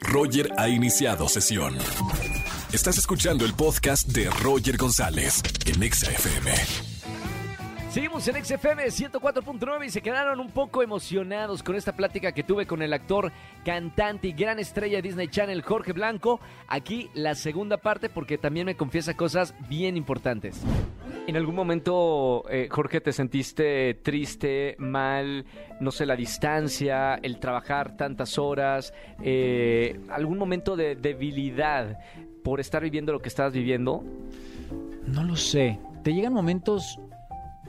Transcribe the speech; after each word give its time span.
Roger 0.00 0.50
ha 0.56 0.68
iniciado 0.68 1.28
sesión. 1.28 1.76
Estás 2.72 2.98
escuchando 2.98 3.44
el 3.44 3.54
podcast 3.54 4.08
de 4.08 4.30
Roger 4.42 4.76
González 4.76 5.42
en 5.66 5.82
Exa 5.82 6.10
FM. 6.10 6.52
Seguimos 7.90 8.28
en 8.28 8.44
XFM 8.44 8.84
104.9 8.84 9.86
y 9.86 9.90
se 9.90 10.02
quedaron 10.02 10.40
un 10.40 10.50
poco 10.50 10.82
emocionados 10.82 11.62
con 11.62 11.74
esta 11.74 11.96
plática 11.96 12.32
que 12.32 12.42
tuve 12.42 12.66
con 12.66 12.82
el 12.82 12.92
actor, 12.92 13.32
cantante 13.64 14.28
y 14.28 14.32
gran 14.32 14.58
estrella 14.58 14.96
de 14.96 15.02
Disney 15.02 15.28
Channel, 15.28 15.62
Jorge 15.62 15.92
Blanco. 15.92 16.38
Aquí 16.68 17.10
la 17.14 17.34
segunda 17.34 17.78
parte 17.78 18.10
porque 18.10 18.36
también 18.36 18.66
me 18.66 18.76
confiesa 18.76 19.16
cosas 19.16 19.54
bien 19.68 19.96
importantes. 19.96 20.60
¿En 21.28 21.36
algún 21.36 21.56
momento, 21.56 22.44
eh, 22.48 22.68
Jorge, 22.70 23.02
te 23.02 23.12
sentiste 23.12 23.92
triste, 24.02 24.76
mal, 24.78 25.44
no 25.78 25.90
sé, 25.90 26.06
la 26.06 26.16
distancia, 26.16 27.16
el 27.16 27.38
trabajar 27.38 27.98
tantas 27.98 28.38
horas, 28.38 28.94
eh, 29.22 30.00
algún 30.08 30.38
momento 30.38 30.74
de 30.74 30.96
debilidad 30.96 31.98
por 32.42 32.60
estar 32.60 32.82
viviendo 32.82 33.12
lo 33.12 33.20
que 33.20 33.28
estabas 33.28 33.52
viviendo? 33.52 34.02
No 35.06 35.22
lo 35.22 35.36
sé. 35.36 35.78
Te 36.02 36.14
llegan 36.14 36.32
momentos 36.32 36.98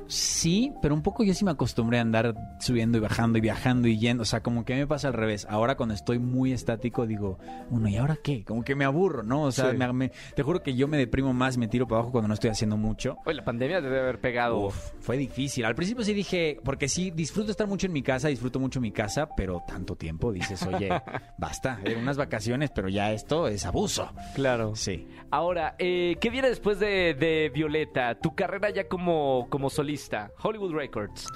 Sí, 0.09 0.73
pero 0.81 0.95
un 0.95 1.04
poco 1.04 1.23
yo 1.23 1.34
sí 1.36 1.45
me 1.45 1.52
acostumbré 1.52 1.99
a 1.99 2.02
andar 2.02 2.36
subiendo 2.59 2.98
y 2.98 3.02
bajando 3.02 3.38
y 3.38 3.41
viajando 3.41 3.88
y 3.88 4.00
yendo. 4.00 4.23
O 4.23 4.26
sea, 4.26 4.41
como 4.41 4.66
que 4.66 4.76
me 4.76 4.88
pasa 4.88 5.08
al 5.08 5.13
revés. 5.13 5.45
Ahora 5.50 5.77
cuando 5.77 5.94
estoy 5.94 6.17
muy 6.17 6.52
estático 6.52 7.05
digo, 7.05 7.38
bueno, 7.70 7.88
¿y 7.90 7.95
ahora 7.98 8.17
qué? 8.23 8.44
Como 8.44 8.64
que 8.64 8.73
me 8.76 8.86
aburro, 8.86 9.22
¿no? 9.22 9.44
O 9.44 9.52
sea, 9.52 9.72
Sí. 9.72 9.77
me- 9.77 9.94
me- 9.94 10.12
te 10.36 10.41
juro 10.41 10.64
que 10.64 10.76
yo 10.76 10.88
me 10.88 10.98
deprimo 10.98 11.31
más, 11.34 11.58
me 11.58 11.67
tiro 11.67 11.88
para 11.88 12.00
abajo 12.00 12.12
cuando 12.12 12.27
no 12.27 12.34
estoy 12.34 12.50
haciendo 12.50 12.76
mucho. 12.76 13.17
Oye, 13.26 13.36
la 13.36 13.45
pandemia 13.45 13.81
debe 13.81 14.00
haber 14.00 14.20
pegado. 14.20 14.58
Uf, 14.67 14.91
fue 15.00 15.16
difícil. 15.16 15.64
Al 15.64 15.76
principio 15.76 16.03
sí 16.03 16.14
dije, 16.16 16.59
porque 16.64 16.88
sí, 16.89 17.12
disfruto 17.12 17.52
estar 17.52 17.67
mucho 17.67 17.86
en 17.86 17.94
mi 17.94 18.02
casa, 18.02 18.30
disfruto 18.30 18.59
mucho 18.59 18.81
mi 18.81 18.91
casa, 18.91 19.30
pero 19.38 19.64
tanto 19.67 19.95
tiempo 19.95 20.31
dices, 20.31 20.66
oye, 20.66 20.89
basta, 21.38 21.80
eh, 21.86 21.95
unas 22.02 22.17
vacaciones, 22.17 22.72
pero 22.72 22.89
ya 22.89 23.12
esto 23.14 23.48
es 23.48 23.64
abuso. 23.66 24.09
Claro. 24.34 24.76
Sí. 24.76 25.08
Ahora, 25.30 25.76
eh, 25.78 26.17
¿qué 26.20 26.31
viene 26.31 26.50
después 26.50 26.80
de, 26.80 27.14
de 27.14 27.52
Violeta? 27.53 28.16
Tu 28.16 28.33
carrera 28.33 28.72
ya 28.72 28.88
como, 28.88 29.45
como 29.52 29.70
solista, 29.70 29.98
Hollywood 30.42 30.73
Records. 30.73 31.28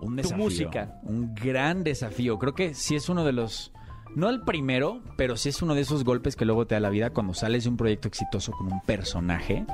Un 0.00 0.10
Tu 0.16 0.22
desafío. 0.22 0.36
música. 0.44 1.00
Un 1.04 1.34
gran 1.34 1.84
desafío. 1.84 2.38
Creo 2.38 2.54
que 2.54 2.74
sí 2.74 2.94
es 2.96 3.08
uno 3.08 3.24
de 3.24 3.32
los. 3.32 3.72
No 4.16 4.28
el 4.28 4.42
primero, 4.42 5.00
pero 5.16 5.36
sí 5.36 5.48
es 5.48 5.62
uno 5.62 5.74
de 5.74 5.80
esos 5.82 6.04
golpes 6.04 6.36
que 6.36 6.44
luego 6.44 6.66
te 6.66 6.74
da 6.74 6.80
la 6.80 6.90
vida 6.90 7.10
cuando 7.10 7.32
sales 7.34 7.64
de 7.64 7.70
un 7.70 7.76
proyecto 7.76 8.08
exitoso 8.08 8.52
con 8.52 8.70
un 8.72 8.80
personaje. 8.82 9.64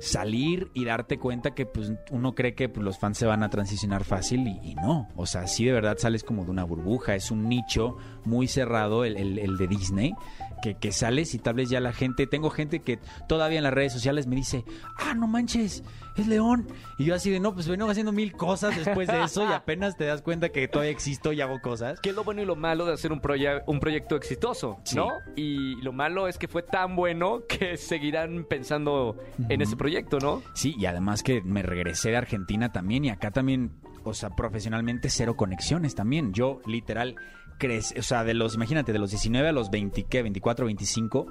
Salir 0.00 0.70
y 0.74 0.84
darte 0.84 1.18
cuenta 1.18 1.54
que 1.56 1.66
pues, 1.66 1.92
uno 2.12 2.36
cree 2.36 2.54
que 2.54 2.68
pues, 2.68 2.84
los 2.84 3.00
fans 3.00 3.18
se 3.18 3.26
van 3.26 3.42
a 3.42 3.50
transicionar 3.50 4.04
fácil 4.04 4.46
y, 4.46 4.60
y 4.62 4.74
no. 4.76 5.08
O 5.16 5.26
sea, 5.26 5.48
sí 5.48 5.64
de 5.64 5.72
verdad 5.72 5.96
sales 5.98 6.22
como 6.22 6.44
de 6.44 6.52
una 6.52 6.62
burbuja. 6.62 7.16
Es 7.16 7.32
un 7.32 7.48
nicho 7.48 7.96
muy 8.24 8.46
cerrado, 8.46 9.04
el, 9.04 9.16
el- 9.16 9.38
el 9.40 9.56
de 9.56 9.66
Disney, 9.66 10.14
que, 10.62 10.74
que 10.76 10.92
sales 10.92 11.34
y 11.34 11.38
tal 11.38 11.54
vez 11.54 11.70
ya 11.70 11.80
la 11.80 11.92
gente. 11.92 12.26
Tengo 12.26 12.50
gente 12.50 12.80
que 12.80 12.98
todavía 13.28 13.58
en 13.58 13.64
las 13.64 13.72
redes 13.72 13.92
sociales 13.92 14.26
me 14.26 14.36
dice: 14.36 14.64
Ah, 14.98 15.14
no 15.14 15.26
manches, 15.26 15.82
es 16.16 16.26
León. 16.26 16.68
Y 16.98 17.04
yo 17.04 17.14
así 17.14 17.30
de 17.30 17.40
no, 17.40 17.54
pues 17.54 17.68
vengo 17.68 17.88
haciendo 17.90 18.12
mil 18.12 18.32
cosas 18.32 18.76
después 18.76 19.08
de 19.08 19.22
eso 19.22 19.44
y 19.48 19.52
apenas 19.52 19.96
te 19.96 20.04
das 20.04 20.22
cuenta 20.22 20.48
que 20.50 20.66
todavía 20.68 20.90
existo 20.92 21.32
y 21.32 21.40
hago 21.40 21.60
cosas. 21.60 22.00
¿Qué 22.00 22.10
es 22.10 22.14
lo 22.16 22.24
bueno 22.24 22.42
y 22.42 22.44
lo 22.44 22.56
malo 22.56 22.86
de 22.86 22.92
hacer 22.94 23.12
un, 23.12 23.20
proye- 23.20 23.62
un 23.66 23.80
proyecto 23.80 24.16
exitoso? 24.16 24.78
Sí. 24.84 24.96
¿No? 24.96 25.10
Y 25.36 25.76
lo 25.82 25.92
malo 25.92 26.28
es 26.28 26.38
que 26.38 26.48
fue 26.48 26.62
tan 26.62 26.96
bueno 26.96 27.42
que 27.48 27.76
seguirán 27.76 28.44
pensando 28.48 29.16
en 29.48 29.62
ese 29.62 29.76
proyecto, 29.76 30.18
¿no? 30.18 30.42
Sí, 30.54 30.74
y 30.78 30.86
además 30.86 31.22
que 31.22 31.40
me 31.42 31.62
regresé 31.62 32.10
de 32.10 32.16
Argentina 32.16 32.72
también 32.72 33.04
y 33.04 33.10
acá 33.10 33.30
también, 33.30 33.72
o 34.04 34.14
sea, 34.14 34.30
profesionalmente 34.30 35.10
cero 35.10 35.36
conexiones 35.36 35.94
también. 35.94 36.32
Yo 36.32 36.60
literal 36.66 37.16
crece, 37.58 37.98
o 37.98 38.02
sea, 38.02 38.24
de 38.24 38.34
los, 38.34 38.54
imagínate, 38.54 38.92
de 38.92 38.98
los 38.98 39.10
19 39.10 39.48
a 39.48 39.52
los 39.52 39.70
20, 39.70 40.04
¿qué? 40.04 40.22
24, 40.22 40.66
25, 40.66 41.26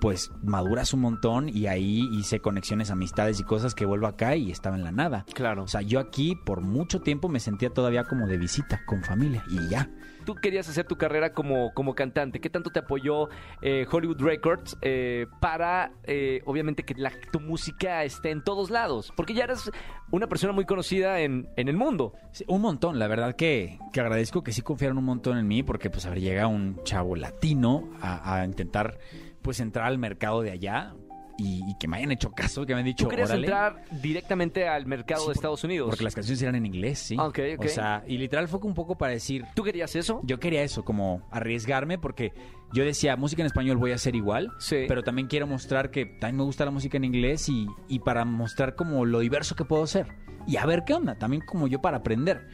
pues 0.00 0.32
maduras 0.42 0.94
un 0.94 1.00
montón 1.00 1.48
y 1.48 1.66
ahí 1.66 2.08
hice 2.12 2.40
conexiones, 2.40 2.90
amistades 2.90 3.38
y 3.40 3.44
cosas 3.44 3.74
que 3.74 3.84
vuelvo 3.86 4.06
acá 4.06 4.34
y 4.36 4.50
estaba 4.50 4.76
en 4.76 4.84
la 4.84 4.92
nada. 4.92 5.24
Claro. 5.34 5.64
O 5.64 5.68
sea, 5.68 5.82
yo 5.82 6.00
aquí 6.00 6.36
por 6.46 6.60
mucho 6.62 7.00
tiempo 7.00 7.28
me 7.28 7.40
sentía 7.40 7.70
todavía 7.70 8.04
como 8.04 8.26
de 8.26 8.38
visita 8.38 8.80
con 8.86 9.02
familia 9.04 9.44
y 9.50 9.68
ya. 9.68 9.88
Tú 10.24 10.34
querías 10.34 10.68
hacer 10.68 10.86
tu 10.86 10.96
carrera 10.96 11.32
como, 11.32 11.72
como 11.74 11.94
cantante. 11.94 12.40
¿Qué 12.40 12.50
tanto 12.50 12.70
te 12.70 12.78
apoyó 12.80 13.28
eh, 13.62 13.86
Hollywood 13.90 14.20
Records 14.20 14.76
eh, 14.82 15.26
para, 15.40 15.92
eh, 16.04 16.42
obviamente, 16.44 16.82
que 16.84 16.94
la- 16.94 17.12
tu 17.32 17.40
música 17.40 18.04
esté 18.04 18.30
en 18.30 18.44
todos 18.44 18.70
lados? 18.70 19.12
Porque 19.16 19.32
ya 19.32 19.44
eres 19.44 19.70
una 20.10 20.26
persona 20.28 20.52
muy 20.52 20.66
conocida 20.66 21.20
en, 21.20 21.48
en 21.56 21.68
el 21.68 21.76
mundo. 21.76 22.12
Sí, 22.32 22.44
un 22.48 22.60
montón, 22.60 22.98
la 22.98 23.08
verdad 23.08 23.34
que, 23.34 23.78
que 23.94 24.00
agradezco 24.00 24.42
que 24.42 24.52
sí 24.52 24.60
confiaron 24.60 24.98
un 24.98 25.04
montón 25.04 25.38
en 25.38 25.48
mí 25.48 25.62
porque 25.62 25.88
pues 25.88 26.04
a 26.04 26.10
ver, 26.10 26.20
llega 26.20 26.46
un 26.46 26.80
chavo 26.84 27.16
latino 27.16 27.88
a, 28.02 28.40
a 28.40 28.44
intentar 28.44 28.98
pues 29.42 29.60
entrar 29.60 29.86
al 29.86 29.98
mercado 29.98 30.42
de 30.42 30.50
allá 30.50 30.94
y, 31.42 31.74
que 31.78 31.88
me 31.88 31.96
hayan 31.96 32.12
hecho 32.12 32.32
caso, 32.32 32.66
que 32.66 32.74
me 32.74 32.80
han 32.80 32.84
dicho, 32.86 33.08
Tú 33.08 33.14
entrar 33.14 33.82
directamente 33.90 34.68
al 34.68 34.84
mercado 34.86 35.22
Sí, 35.22 35.28
de 35.28 35.32
Estados 35.32 35.64
Unidos. 35.64 35.88
Porque 35.88 36.04
las 36.04 36.14
canciones 36.14 36.42
eran 36.42 36.54
en 36.54 36.66
inglés, 36.66 36.98
sí. 36.98 37.16
Ah, 37.18 37.28
ok, 37.28 37.38
ok. 37.56 37.64
O 37.64 37.68
sea, 37.68 38.04
y 38.06 38.18
literal 38.18 38.46
fue 38.48 38.60
un 38.62 38.74
poco 38.74 38.98
para 38.98 39.12
decir, 39.12 39.46
¿Tú 39.54 39.62
querías 39.62 39.96
eso? 39.96 40.20
yo 40.24 40.38
quería 40.38 40.62
eso, 40.62 40.84
como 40.84 41.26
arriesgarme 41.30 41.98
porque 41.98 42.32
yo 42.72 42.84
decía, 42.84 43.16
música 43.16 43.42
en 43.42 43.46
español 43.46 43.78
voy 43.78 43.92
a 43.92 43.94
hacer 43.94 44.14
igual, 44.14 44.52
Sí. 44.58 44.84
pero 44.86 45.02
también 45.02 45.28
quiero 45.28 45.46
mostrar 45.46 45.90
que 45.90 46.04
también 46.04 46.36
me 46.36 46.44
gusta 46.44 46.64
la 46.64 46.70
música 46.70 46.98
en 46.98 47.04
inglés 47.04 47.48
y, 47.48 47.66
y 47.88 48.00
para 48.00 48.24
mostrar 48.24 48.74
como 48.74 49.04
lo 49.06 49.20
diverso 49.20 49.56
que 49.56 49.64
puedo 49.64 49.86
ser. 49.86 50.08
Y 50.46 50.56
a 50.56 50.66
ver 50.66 50.84
qué 50.84 50.94
onda, 50.94 51.16
también 51.16 51.42
como 51.42 51.68
yo 51.68 51.80
para 51.80 51.98
aprender. 51.98 52.48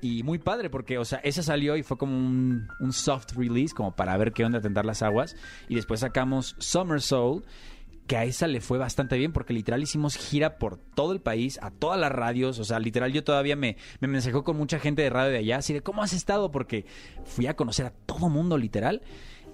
Y 0.00 0.22
muy 0.22 0.38
padre 0.38 0.70
porque, 0.70 0.98
o 0.98 1.04
sea, 1.04 1.18
esa 1.18 1.42
salió 1.42 1.76
y 1.76 1.82
fue 1.82 1.98
como 1.98 2.16
un, 2.16 2.68
un 2.80 2.92
soft 2.92 3.32
release, 3.36 3.74
como 3.74 3.94
para 3.94 4.16
ver 4.16 4.32
qué 4.32 4.44
onda, 4.44 4.60
tentar 4.60 4.84
las 4.84 5.02
aguas. 5.02 5.36
Y 5.68 5.74
después 5.74 6.00
sacamos 6.00 6.54
Summer 6.58 7.00
Soul, 7.00 7.44
que 8.08 8.16
a 8.16 8.24
esa 8.24 8.46
le 8.46 8.60
fue 8.60 8.78
bastante 8.78 9.18
bien 9.18 9.32
porque 9.32 9.52
literal 9.52 9.82
hicimos 9.82 10.16
gira 10.16 10.58
por 10.58 10.78
todo 10.78 11.12
el 11.12 11.20
país, 11.20 11.58
a 11.62 11.70
todas 11.70 12.00
las 12.00 12.10
radios. 12.10 12.58
O 12.58 12.64
sea, 12.64 12.80
literal 12.80 13.12
yo 13.12 13.22
todavía 13.22 13.54
me, 13.54 13.76
me 14.00 14.08
mensajó 14.08 14.42
con 14.44 14.56
mucha 14.56 14.80
gente 14.80 15.02
de 15.02 15.10
radio 15.10 15.30
de 15.30 15.38
allá, 15.38 15.58
así 15.58 15.74
de, 15.74 15.82
¿cómo 15.82 16.02
has 16.02 16.12
estado? 16.12 16.50
Porque 16.50 16.86
fui 17.24 17.46
a 17.46 17.54
conocer 17.54 17.86
a 17.86 17.90
todo 17.90 18.28
mundo, 18.28 18.56
literal. 18.56 19.02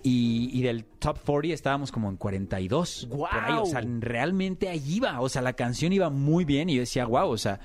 Y, 0.04 0.50
y 0.52 0.62
del 0.62 0.84
top 0.84 1.18
40 1.24 1.54
estábamos 1.54 1.90
como 1.90 2.10
en 2.10 2.16
42. 2.16 3.08
¡Guau! 3.08 3.30
Por 3.30 3.40
ahí, 3.40 3.58
o 3.58 3.66
sea, 3.66 3.82
realmente 4.00 4.68
ahí 4.68 4.82
iba. 4.96 5.20
O 5.20 5.28
sea, 5.28 5.42
la 5.42 5.54
canción 5.54 5.92
iba 5.92 6.10
muy 6.10 6.44
bien 6.44 6.68
y 6.68 6.74
yo 6.74 6.80
decía, 6.80 7.06
wow, 7.06 7.30
o 7.30 7.38
sea, 7.38 7.58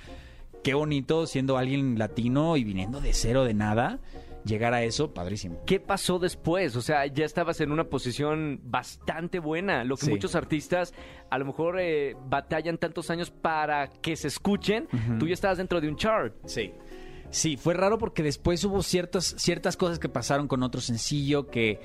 qué 0.63 0.73
bonito 0.73 1.25
siendo 1.27 1.57
alguien 1.57 1.97
latino 1.97 2.57
y 2.57 2.63
viniendo 2.63 3.01
de 3.01 3.13
cero, 3.13 3.43
de 3.45 3.53
nada, 3.53 3.99
llegar 4.45 4.73
a 4.73 4.83
eso, 4.83 5.13
padrísimo. 5.13 5.61
¿Qué 5.65 5.79
pasó 5.79 6.17
después? 6.19 6.75
O 6.75 6.81
sea, 6.81 7.05
ya 7.07 7.25
estabas 7.25 7.59
en 7.61 7.71
una 7.71 7.85
posición 7.85 8.59
bastante 8.63 9.39
buena, 9.39 9.83
lo 9.83 9.95
que 9.97 10.05
Sí. 10.05 10.11
muchos 10.11 10.35
artistas 10.35 10.93
a 11.29 11.37
lo 11.37 11.45
mejor 11.45 11.77
eh, 11.79 12.15
batallan 12.27 12.77
tantos 12.77 13.09
años 13.09 13.29
para 13.31 13.87
que 13.89 14.15
se 14.15 14.27
escuchen. 14.27 14.87
Tú 15.19 15.27
ya 15.27 15.33
estabas 15.33 15.57
dentro 15.57 15.79
de 15.81 15.87
un 15.89 15.95
chart. 15.97 16.33
Sí. 16.45 16.71
Sí, 17.31 17.57
fue 17.57 17.75
raro 17.75 17.97
porque 17.99 18.23
después 18.23 18.63
hubo 18.63 18.81
ciertas, 18.81 19.35
ciertas 19.37 19.77
cosas 19.77 19.99
que 19.99 20.09
pasaron 20.09 20.47
con 20.47 20.63
otro 20.63 20.81
sencillo 20.81 21.47
que, 21.47 21.79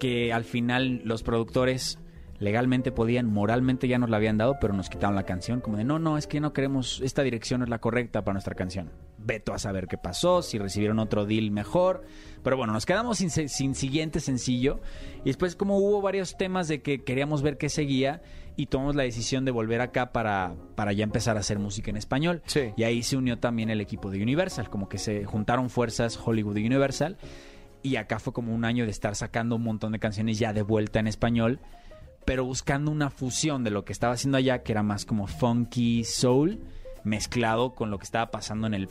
que 0.00 0.32
al 0.32 0.44
final 0.44 1.02
los 1.04 1.22
productores 1.22 1.98
legalmente 2.38 2.92
podían, 2.92 3.32
moralmente 3.32 3.88
ya 3.88 3.98
nos 3.98 4.10
la 4.10 4.16
habían 4.16 4.38
dado, 4.38 4.58
pero 4.60 4.74
nos 4.74 4.88
quitaron 4.88 5.16
la 5.16 5.24
canción, 5.24 5.60
como 5.60 5.76
de 5.76 5.84
no, 5.84 5.98
no, 5.98 6.18
es 6.18 6.26
que 6.26 6.40
no 6.40 6.52
queremos, 6.52 7.00
esta 7.02 7.22
dirección 7.22 7.60
no 7.60 7.64
es 7.64 7.70
la 7.70 7.80
correcta 7.80 8.24
para 8.24 8.34
nuestra 8.34 8.54
canción. 8.54 8.90
Veto 9.18 9.52
a 9.52 9.58
saber 9.58 9.88
qué 9.88 9.98
pasó, 9.98 10.42
si 10.42 10.58
recibieron 10.58 10.98
otro 10.98 11.26
deal 11.26 11.50
mejor, 11.50 12.04
pero 12.42 12.56
bueno, 12.56 12.72
nos 12.72 12.86
quedamos 12.86 13.18
sin, 13.18 13.30
sin 13.30 13.74
siguiente 13.74 14.20
sencillo 14.20 14.80
y 15.22 15.26
después 15.26 15.56
como 15.56 15.78
hubo 15.78 16.00
varios 16.00 16.36
temas 16.36 16.68
de 16.68 16.82
que 16.82 17.02
queríamos 17.02 17.42
ver 17.42 17.58
qué 17.58 17.68
seguía 17.68 18.22
y 18.58 18.66
tomamos 18.66 18.96
la 18.96 19.04
decisión 19.04 19.44
de 19.44 19.52
volver 19.52 19.80
acá 19.80 20.12
para, 20.12 20.56
para 20.74 20.92
ya 20.92 21.04
empezar 21.04 21.36
a 21.36 21.40
hacer 21.40 21.60
música 21.60 21.90
en 21.90 21.96
español. 21.96 22.42
Sí. 22.46 22.72
Y 22.76 22.82
ahí 22.82 23.04
se 23.04 23.16
unió 23.16 23.38
también 23.38 23.70
el 23.70 23.80
equipo 23.80 24.10
de 24.10 24.20
Universal, 24.20 24.68
como 24.68 24.88
que 24.88 24.98
se 24.98 25.24
juntaron 25.24 25.70
fuerzas 25.70 26.18
Hollywood 26.22 26.56
y 26.56 26.66
Universal. 26.66 27.18
Y 27.84 27.94
acá 27.96 28.18
fue 28.18 28.32
como 28.32 28.52
un 28.52 28.64
año 28.64 28.84
de 28.84 28.90
estar 28.90 29.14
sacando 29.14 29.54
un 29.54 29.62
montón 29.62 29.92
de 29.92 30.00
canciones 30.00 30.40
ya 30.40 30.52
de 30.52 30.62
vuelta 30.62 30.98
en 30.98 31.06
español, 31.06 31.60
pero 32.28 32.44
buscando 32.44 32.90
una 32.90 33.08
fusión 33.08 33.64
de 33.64 33.70
lo 33.70 33.86
que 33.86 33.92
estaba 33.94 34.12
haciendo 34.12 34.36
allá, 34.36 34.62
que 34.62 34.72
era 34.72 34.82
más 34.82 35.06
como 35.06 35.26
funky 35.26 36.04
soul, 36.04 36.60
mezclado 37.02 37.74
con 37.74 37.90
lo 37.90 37.96
que 37.96 38.04
estaba 38.04 38.30
pasando 38.30 38.66
en 38.66 38.74
el, 38.74 38.90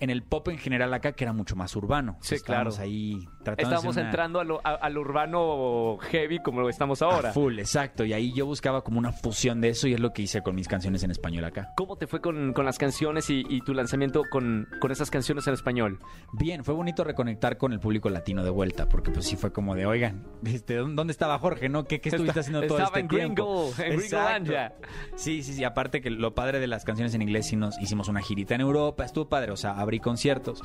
en 0.00 0.08
el 0.08 0.22
pop 0.22 0.48
en 0.48 0.56
general 0.56 0.94
acá, 0.94 1.12
que 1.12 1.24
era 1.24 1.34
mucho 1.34 1.54
más 1.54 1.76
urbano. 1.76 2.16
Sí, 2.22 2.40
claro. 2.40 2.70
ahí 2.78 3.28
Estábamos 3.44 3.96
una- 3.96 4.04
entrando 4.06 4.40
a 4.40 4.44
lo- 4.44 4.60
a- 4.64 4.74
al 4.74 4.96
urbano 4.98 5.98
heavy 6.00 6.38
como 6.40 6.60
lo 6.60 6.68
estamos 6.68 7.02
ahora. 7.02 7.30
a 7.30 7.32
full, 7.32 7.58
exacto. 7.58 8.04
Y 8.04 8.12
ahí 8.12 8.32
yo 8.34 8.46
buscaba 8.46 8.82
como 8.82 8.98
una 8.98 9.12
fusión 9.12 9.60
de 9.60 9.70
eso 9.70 9.88
y 9.88 9.94
es 9.94 10.00
lo 10.00 10.12
que 10.12 10.22
hice 10.22 10.42
con 10.42 10.54
mis 10.54 10.68
canciones 10.68 11.02
en 11.02 11.10
español 11.10 11.44
acá. 11.44 11.72
¿Cómo 11.76 11.96
te 11.96 12.06
fue 12.06 12.20
con, 12.20 12.52
con 12.52 12.64
las 12.64 12.78
canciones 12.78 13.28
y, 13.30 13.44
y 13.48 13.60
tu 13.62 13.74
lanzamiento 13.74 14.22
con, 14.30 14.68
con 14.80 14.90
esas 14.90 15.10
canciones 15.10 15.46
en 15.46 15.54
español? 15.54 15.98
Bien, 16.32 16.64
fue 16.64 16.74
bonito 16.74 17.04
reconectar 17.04 17.56
con 17.58 17.72
el 17.72 17.80
público 17.80 18.08
latino 18.10 18.44
de 18.44 18.50
vuelta, 18.50 18.88
porque 18.88 19.10
pues 19.10 19.26
sí 19.26 19.36
fue 19.36 19.52
como 19.52 19.74
de, 19.74 19.86
oigan, 19.86 20.24
este, 20.44 20.76
¿dó- 20.78 20.88
¿dónde 20.88 21.12
estaba 21.12 21.38
Jorge, 21.38 21.68
no? 21.68 21.84
¿Qué, 21.84 22.00
qué 22.00 22.08
estuviste 22.10 22.40
Está- 22.40 22.40
haciendo 22.40 22.66
todo 22.66 22.78
estaba 22.78 22.98
este 22.98 23.00
en 23.00 23.08
tiempo? 23.34 23.72
Gringo, 23.76 23.84
en. 23.84 23.98
Gringolandia. 23.98 24.74
Sí, 25.16 25.42
sí, 25.42 25.54
sí, 25.54 25.64
aparte 25.64 26.00
que 26.00 26.10
lo 26.10 26.34
padre 26.34 26.60
de 26.60 26.66
las 26.66 26.84
canciones 26.84 27.14
en 27.14 27.22
inglés, 27.22 27.46
sí 27.46 27.56
nos 27.56 27.78
hicimos 27.80 28.08
una 28.08 28.20
girita 28.22 28.54
en 28.54 28.60
Europa, 28.60 29.04
estuvo 29.04 29.28
padre, 29.28 29.52
o 29.52 29.56
sea, 29.56 29.72
abrí 29.78 30.00
conciertos, 30.00 30.60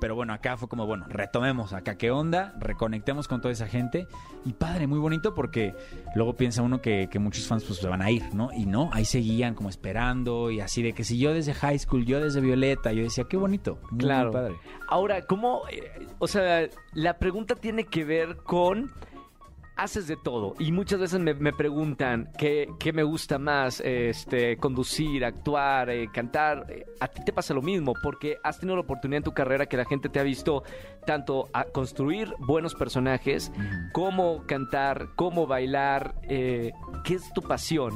pero 0.00 0.14
bueno, 0.14 0.32
acá 0.32 0.56
fue 0.56 0.68
como, 0.68 0.86
bueno, 0.86 1.06
retomemos 1.08 1.72
acá, 1.72 1.96
¿qué 1.96 2.10
onda, 2.10 2.54
reconectemos 2.58 3.28
con 3.28 3.40
toda 3.40 3.52
esa 3.52 3.66
gente. 3.66 4.06
Y 4.44 4.52
padre, 4.52 4.86
muy 4.86 4.98
bonito 4.98 5.34
porque 5.34 5.74
luego 6.14 6.34
piensa 6.36 6.62
uno 6.62 6.80
que, 6.80 7.08
que 7.10 7.18
muchos 7.18 7.46
fans 7.46 7.64
pues 7.64 7.78
se 7.78 7.88
van 7.88 8.02
a 8.02 8.10
ir, 8.10 8.34
¿no? 8.34 8.50
Y 8.52 8.66
no, 8.66 8.90
ahí 8.92 9.04
seguían 9.04 9.54
como 9.54 9.68
esperando 9.70 10.50
y 10.50 10.60
así 10.60 10.82
de 10.82 10.92
que 10.92 11.04
si 11.04 11.18
yo 11.18 11.32
desde 11.32 11.54
high 11.54 11.78
school, 11.78 12.04
yo 12.04 12.20
desde 12.20 12.40
Violeta, 12.40 12.92
yo 12.92 13.02
decía, 13.02 13.24
qué 13.24 13.36
bonito. 13.36 13.78
Muy 13.90 14.00
Claro. 14.00 14.30
padre. 14.32 14.54
Ahora, 14.88 15.22
¿cómo? 15.22 15.62
eh, 15.70 16.06
o 16.18 16.26
sea, 16.28 16.68
la 16.92 17.18
pregunta 17.18 17.54
tiene 17.54 17.84
que 17.84 18.04
ver 18.04 18.36
con. 18.38 18.90
Haces 19.76 20.06
de 20.06 20.16
todo 20.16 20.54
y 20.60 20.70
muchas 20.70 21.00
veces 21.00 21.18
me, 21.18 21.34
me 21.34 21.52
preguntan 21.52 22.30
qué, 22.38 22.68
qué 22.78 22.92
me 22.92 23.02
gusta 23.02 23.38
más, 23.38 23.80
este, 23.80 24.56
conducir, 24.56 25.24
actuar, 25.24 25.90
eh, 25.90 26.08
cantar. 26.12 26.66
A 27.00 27.08
ti 27.08 27.24
te 27.24 27.32
pasa 27.32 27.54
lo 27.54 27.62
mismo 27.62 27.92
porque 28.00 28.38
has 28.44 28.60
tenido 28.60 28.76
la 28.76 28.82
oportunidad 28.82 29.18
en 29.18 29.24
tu 29.24 29.32
carrera 29.34 29.66
que 29.66 29.76
la 29.76 29.84
gente 29.84 30.08
te 30.08 30.20
ha 30.20 30.22
visto 30.22 30.62
tanto 31.06 31.48
a 31.52 31.64
construir 31.64 32.32
buenos 32.38 32.74
personajes 32.76 33.50
como 33.92 34.46
cantar, 34.46 35.08
como 35.16 35.46
bailar. 35.48 36.14
eh, 36.22 36.70
¿Qué 37.02 37.14
es 37.14 37.32
tu 37.32 37.42
pasión? 37.42 37.92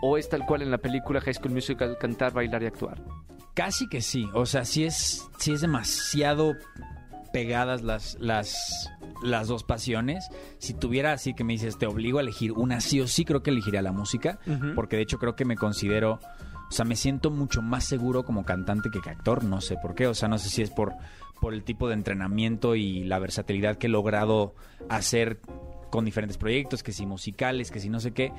¿O 0.00 0.16
es 0.16 0.28
tal 0.28 0.46
cual 0.46 0.62
en 0.62 0.70
la 0.70 0.78
película 0.78 1.20
High 1.20 1.34
School 1.34 1.54
Musical 1.54 1.98
cantar, 1.98 2.32
bailar 2.32 2.62
y 2.62 2.66
actuar? 2.66 3.02
Casi 3.54 3.88
que 3.88 4.00
sí. 4.00 4.28
O 4.32 4.46
sea, 4.46 4.64
sí 4.64 4.84
es, 4.84 5.28
sí 5.38 5.52
es 5.52 5.60
demasiado 5.60 6.54
pegadas 7.32 7.82
las, 7.82 8.16
las, 8.20 8.88
las 9.22 9.48
dos 9.48 9.64
pasiones. 9.64 10.28
Si 10.58 10.74
tuviera 10.74 11.12
así 11.12 11.34
que 11.34 11.44
me 11.44 11.52
dices, 11.52 11.78
te 11.78 11.86
obligo 11.86 12.18
a 12.18 12.22
elegir 12.22 12.52
una 12.52 12.80
sí 12.80 13.00
o 13.00 13.06
sí, 13.06 13.24
creo 13.24 13.42
que 13.42 13.50
elegiría 13.50 13.82
la 13.82 13.92
música. 13.92 14.38
Porque 14.74 14.96
de 14.96 15.02
hecho 15.02 15.18
creo 15.18 15.36
que 15.36 15.44
me 15.44 15.56
considero. 15.56 16.20
O 16.68 16.72
sea, 16.72 16.84
me 16.84 16.96
siento 16.96 17.30
mucho 17.30 17.62
más 17.62 17.84
seguro 17.84 18.24
como 18.24 18.44
cantante 18.44 18.90
que, 18.90 19.00
que 19.00 19.10
actor. 19.10 19.44
No 19.44 19.60
sé 19.60 19.76
por 19.80 19.94
qué. 19.94 20.06
O 20.06 20.14
sea, 20.14 20.28
no 20.28 20.38
sé 20.38 20.50
si 20.50 20.62
es 20.62 20.70
por, 20.70 20.94
por 21.40 21.54
el 21.54 21.64
tipo 21.64 21.88
de 21.88 21.94
entrenamiento 21.94 22.74
y 22.74 23.04
la 23.04 23.18
versatilidad 23.18 23.76
que 23.76 23.86
he 23.86 23.90
logrado 23.90 24.54
hacer 24.88 25.40
con 25.90 26.04
diferentes 26.04 26.36
proyectos, 26.36 26.82
que 26.82 26.92
si 26.92 27.06
musicales, 27.06 27.70
que 27.70 27.80
si 27.80 27.88
no 27.88 28.00
sé 28.00 28.12
qué. 28.12 28.32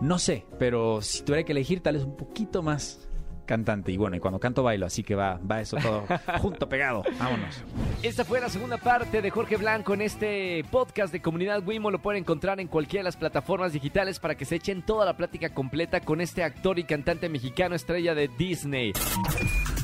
No 0.00 0.18
sé, 0.18 0.44
pero 0.58 1.02
si 1.02 1.22
tuviera 1.22 1.44
que 1.44 1.52
elegir, 1.52 1.80
tal 1.80 1.94
vez 1.94 2.04
un 2.04 2.16
poquito 2.16 2.62
más 2.62 3.08
cantante. 3.46 3.92
Y 3.92 3.96
bueno, 3.96 4.16
y 4.16 4.20
cuando 4.20 4.38
canto 4.38 4.62
bailo, 4.62 4.86
así 4.86 5.02
que 5.02 5.14
va, 5.14 5.38
va 5.38 5.60
eso 5.60 5.76
todo 5.76 6.04
junto, 6.38 6.68
pegado. 6.68 7.02
Vámonos. 7.18 7.62
Esta 8.02 8.24
fue 8.24 8.40
la 8.40 8.48
segunda 8.48 8.76
parte 8.76 9.22
de 9.22 9.30
Jorge 9.30 9.56
Blanco 9.56 9.94
en 9.94 10.02
este 10.02 10.64
podcast 10.70 11.12
de 11.12 11.22
Comunidad 11.22 11.62
Wimo. 11.66 11.90
Lo 11.90 12.00
pueden 12.00 12.22
encontrar 12.22 12.60
en 12.60 12.68
cualquiera 12.68 13.00
de 13.00 13.04
las 13.04 13.16
plataformas 13.16 13.72
digitales 13.72 14.18
para 14.18 14.36
que 14.36 14.44
se 14.44 14.56
echen 14.56 14.82
toda 14.82 15.06
la 15.06 15.16
plática 15.16 15.54
completa 15.54 16.00
con 16.00 16.20
este 16.20 16.44
actor 16.44 16.78
y 16.78 16.84
cantante 16.84 17.28
mexicano 17.28 17.74
estrella 17.74 18.14
de 18.14 18.28
Disney. 18.28 18.92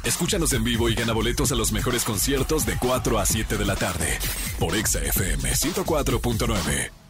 Escúchanos 0.04 0.52
en 0.52 0.64
vivo 0.64 0.88
y 0.88 0.94
gana 0.94 1.12
boletos 1.12 1.52
a 1.52 1.54
los 1.54 1.72
mejores 1.72 2.04
conciertos 2.04 2.66
de 2.66 2.76
4 2.76 3.18
a 3.18 3.26
7 3.26 3.56
de 3.56 3.64
la 3.64 3.76
tarde 3.76 4.18
por 4.58 4.74
Exa 4.76 5.00
FM 5.00 5.50
104.9. 5.50 7.01